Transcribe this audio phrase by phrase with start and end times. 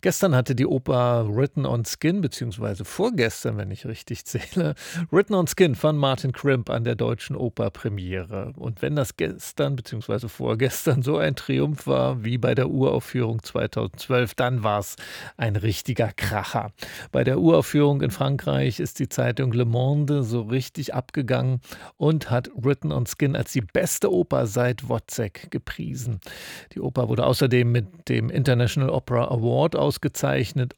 [0.00, 4.76] Gestern hatte die Oper Written on Skin, beziehungsweise vorgestern, wenn ich richtig zähle,
[5.10, 8.52] Written on Skin von Martin Crimp an der Deutschen Oper Premiere.
[8.56, 14.34] Und wenn das gestern, beziehungsweise vorgestern so ein Triumph war wie bei der Uraufführung 2012,
[14.34, 14.94] dann war es
[15.36, 16.70] ein richtiger Kracher.
[17.10, 21.60] Bei der Uraufführung in Frankreich ist die Zeitung Le Monde so richtig abgegangen
[21.96, 26.20] und hat Written on Skin als die beste Oper seit Wozzeck gepriesen.
[26.74, 29.87] Die Oper wurde außerdem mit dem International Opera Award ausgezeichnet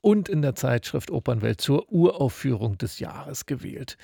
[0.00, 3.96] und in der Zeitschrift Opernwelt zur Uraufführung des Jahres gewählt.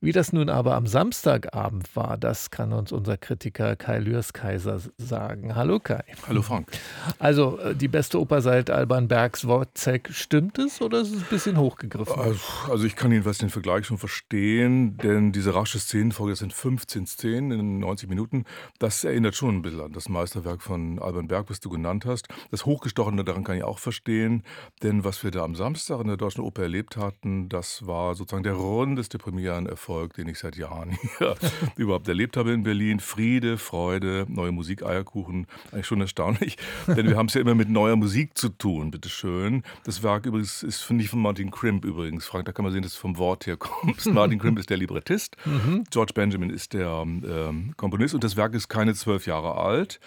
[0.00, 5.54] Wie das nun aber am Samstagabend war, das kann uns unser Kritiker Kai Lürs-Kaiser sagen.
[5.54, 6.02] Hallo Kai.
[6.26, 6.70] Hallo Frank.
[7.18, 11.26] Also äh, die beste Oper seit Alban Bergs Wozzeck, stimmt es oder ist es ein
[11.30, 12.18] bisschen hochgegriffen?
[12.18, 12.40] Also,
[12.70, 17.52] also ich kann jedenfalls den Vergleich schon verstehen, denn diese rasche Szenenfolge sind 15 Szenen
[17.52, 18.44] in 90 Minuten.
[18.78, 22.28] Das erinnert schon ein bisschen an das Meisterwerk von Alban Berg, was du genannt hast.
[22.50, 24.42] Das Hochgestochene daran kann ich auch verstehen.
[24.82, 28.44] Denn was wir da am Samstag in der Deutschen Oper erlebt hatten, das war sozusagen
[28.44, 31.34] der rundeste Premierenerfolg, den ich seit Jahren hier
[31.76, 33.00] überhaupt erlebt habe in Berlin.
[33.00, 35.46] Friede, Freude, neue Musik, Eierkuchen.
[35.72, 39.64] Eigentlich schon erstaunlich, denn wir haben es ja immer mit neuer Musik zu tun, bitteschön.
[39.84, 42.26] Das Werk übrigens ist, finde ich, von Martin Crimp übrigens.
[42.26, 44.06] Frank, da kann man sehen, dass es vom Wort her kommt.
[44.06, 45.84] Martin Crimp ist der Librettist, mhm.
[45.90, 50.00] George Benjamin ist der ähm, Komponist und das Werk ist keine zwölf Jahre alt.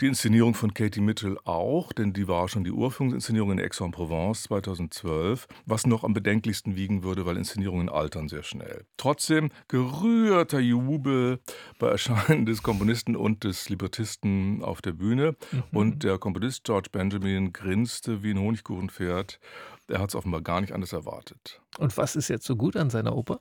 [0.00, 5.48] Die Inszenierung von Katie Mitchell auch, denn die war schon die Urführungsinszenierung in Aix-en-Provence 2012,
[5.66, 8.84] was noch am bedenklichsten wiegen würde, weil Inszenierungen altern sehr schnell.
[8.96, 11.40] Trotzdem gerührter Jubel
[11.80, 15.34] bei Erscheinen des Komponisten und des Librettisten auf der Bühne.
[15.50, 15.62] Mhm.
[15.72, 19.40] Und der Komponist George Benjamin grinste wie ein Honigkuchenpferd
[19.88, 21.60] er hat es offenbar gar nicht anders erwartet.
[21.78, 23.40] Und was ist jetzt so gut an seiner Oper?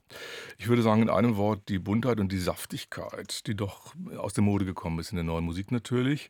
[0.57, 4.43] Ich würde sagen, in einem Wort die Buntheit und die Saftigkeit, die doch aus der
[4.43, 6.29] Mode gekommen ist in der neuen Musik natürlich.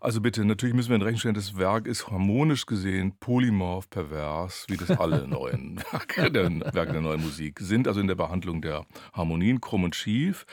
[0.00, 4.66] Also bitte, natürlich müssen wir in Rechnung stellen, das Werk ist harmonisch gesehen polymorph, pervers,
[4.68, 7.88] wie das alle neuen Werke der, Werke der neuen Musik sind.
[7.88, 10.46] Also in der Behandlung der Harmonien krumm und schief,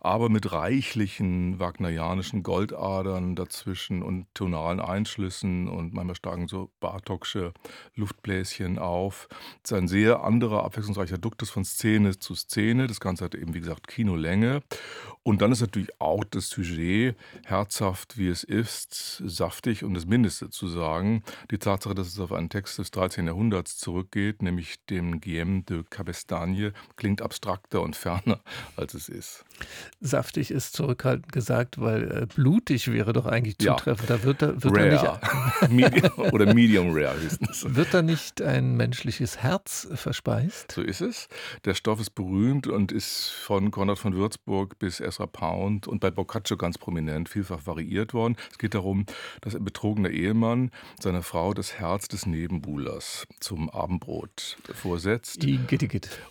[0.00, 7.52] aber mit reichlichen wagnerianischen Goldadern dazwischen und tonalen Einschlüssen und manchmal starken so Bartoksche
[7.94, 9.28] Luftbläschen bisschen auf.
[9.64, 12.86] Es ist ein sehr anderer, abwechslungsreicher Duktus von Szene zu Szene.
[12.86, 14.62] Das Ganze hat eben, wie gesagt, Kinolänge.
[15.22, 20.48] Und dann ist natürlich auch das Sujet herzhaft, wie es ist, saftig und das Mindeste
[20.48, 21.22] zu sagen.
[21.50, 23.26] Die Tatsache, dass es auf einen Text des 13.
[23.26, 28.40] Jahrhunderts zurückgeht, nämlich dem Guillaume de Cabestagne, klingt abstrakter und ferner,
[28.76, 29.44] als es ist.
[30.00, 34.08] Saftig ist zurückhaltend gesagt, weil äh, blutig wäre doch eigentlich zutreffend.
[34.08, 34.16] Ja.
[34.16, 35.20] Da wird, da, wird rare.
[35.60, 37.66] Da nicht, oder medium rare höchstens.
[37.68, 40.72] Wird da nicht ein menschliches Herz verspeist?
[40.72, 41.28] So ist es.
[41.64, 46.10] Der Stoff ist berühmt und ist von Konrad von Würzburg bis Ezra Pound und bei
[46.10, 48.36] Boccaccio ganz prominent vielfach variiert worden.
[48.50, 49.06] Es geht darum,
[49.40, 55.44] dass ein betrogener Ehemann seiner Frau das Herz des Nebenbuhlers zum Abendbrot vorsetzt.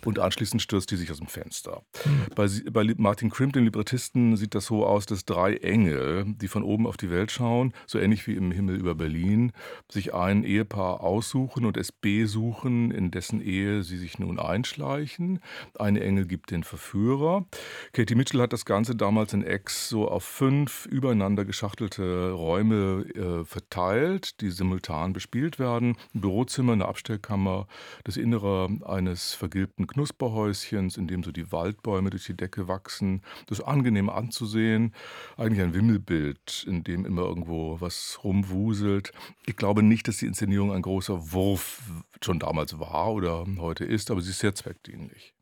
[0.04, 1.82] Und anschließend stürzt die sich aus dem Fenster.
[2.04, 2.26] Mhm.
[2.34, 6.62] Bei, bei Martin Crimp, dem Librettisten, sieht das so aus, dass drei Engel, die von
[6.62, 9.52] oben auf die Welt schauen, so ähnlich wie im Himmel über Berlin,
[9.90, 15.40] sich ein Ehepaar aussuchen und es besuchen, in dessen Ehe sie sich nun einschleichen.
[15.78, 17.46] Ein Engel gibt den Verführer.
[17.92, 23.44] Katie Mitchell hat das Ganze damals in Ex so auf fünf übereinander geschachtelte Räume äh,
[23.44, 25.96] verteilt, die simultan bespielt werden.
[26.14, 27.66] Ein Bürozimmer, eine Abstellkammer,
[28.04, 33.22] das Innere eines vergilbten Knusperhäuschens, in dem so die Waldbäume durch die Decke wachsen.
[33.46, 34.94] Das ist angenehm anzusehen.
[35.36, 39.12] Eigentlich ein Wimmelbild, in dem immer irgendwo was rumwuselt.
[39.46, 41.82] Ich glaube nicht, dass die Inszenierung ein großer Wurf
[42.22, 45.34] schon damals war oder heute ist, aber sie ist sehr zweckdienlich.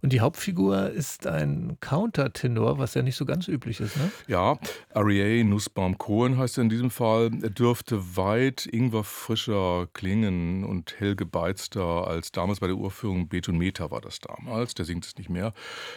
[0.00, 4.10] Und die Hauptfigur ist ein Countertenor, was ja nicht so ganz üblich ist, ne?
[4.26, 4.58] Ja,
[4.94, 7.30] Arié Nussbaum-Cohen heißt er in diesem Fall.
[7.42, 13.90] Er dürfte weit ingwerfrischer klingen und hell gebeizter als damals bei der Urführung Beton Meta
[13.90, 14.74] war das damals.
[14.74, 15.52] Der singt es nicht mehr.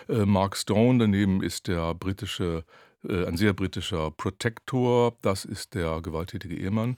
[0.10, 2.66] Äh, Mark Stone daneben ist der britische,
[3.08, 5.16] äh, ein sehr britischer Protector.
[5.22, 6.98] Das ist der gewalttätige Ehemann.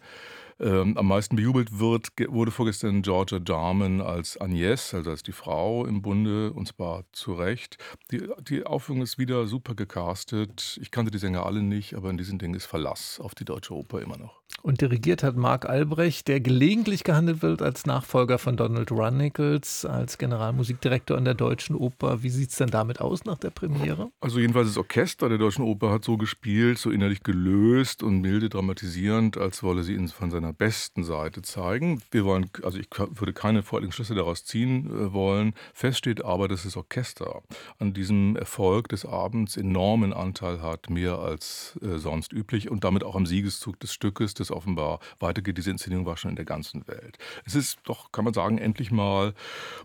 [0.60, 5.86] Ähm, am meisten bejubelt wird, wurde vorgestern Georgia Jarman als Agnès, also als die Frau
[5.86, 7.78] im Bunde, und zwar zu Recht.
[8.12, 10.80] Die, die Aufführung ist wieder super gecastet.
[10.82, 13.74] Ich kannte die Sänger alle nicht, aber in diesem Ding ist Verlass auf die Deutsche
[13.74, 14.44] Oper immer noch.
[14.62, 20.18] Und dirigiert hat Marc Albrecht, der gelegentlich gehandelt wird als Nachfolger von Donald Runnickles, als
[20.18, 22.24] Generalmusikdirektor an der Deutschen Oper.
[22.24, 24.12] Wie sieht es denn damit aus nach der Premiere?
[24.22, 28.50] Also jedenfalls das Orchester der Deutschen Oper hat so gespielt, so innerlich gelöst und milde
[28.50, 32.02] dramatisierend, als wolle sie von seiner seiner besten Seite zeigen.
[32.12, 35.54] Wir wollen, also ich würde keine vorigen Schlüsse daraus ziehen äh, wollen.
[35.74, 37.42] Fest steht aber, dass das Orchester
[37.80, 43.04] an diesem Erfolg des Abends enormen Anteil hat, mehr als äh, sonst üblich und damit
[43.04, 45.58] auch am Siegeszug des Stückes, das offenbar weitergeht.
[45.58, 47.18] Diese Inszenierung war schon in der ganzen Welt.
[47.46, 49.34] Es ist doch, kann man sagen, endlich mal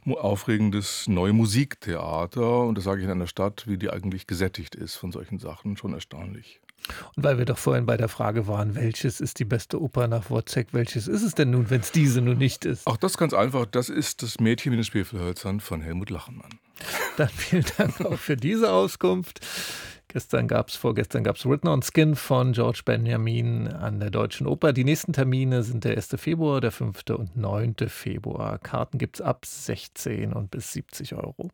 [0.07, 4.97] aufregendes neue Musiktheater und das sage ich in einer Stadt, wie die eigentlich gesättigt ist
[4.97, 6.61] von solchen Sachen, schon erstaunlich.
[7.17, 10.31] Und weil wir doch vorhin bei der Frage waren, welches ist die beste Oper nach
[10.31, 12.87] Wozzeck, welches ist es denn nun, wenn es diese nun nicht ist?
[12.87, 16.59] Auch das ganz einfach, das ist das Mädchen mit den Schwefelhölzern von Helmut Lachenmann.
[17.17, 19.41] Dann vielen Dank auch für diese Auskunft.
[20.11, 24.47] Gestern gab es, vorgestern gab es Written on Skin von George Benjamin an der Deutschen
[24.47, 24.73] Oper.
[24.73, 26.15] Die nächsten Termine sind der 1.
[26.17, 27.03] Februar, der 5.
[27.11, 27.75] und 9.
[27.89, 28.59] Februar.
[28.59, 31.51] Karten gibt es ab 16 und bis 70 Euro.